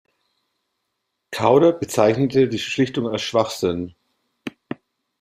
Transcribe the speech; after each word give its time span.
Kauder 1.29 1.73
bezeichnete 1.73 2.47
die 2.47 2.57
Schlichtung 2.57 3.07
als 3.07 3.21
„Schwachsinn“. 3.21 3.93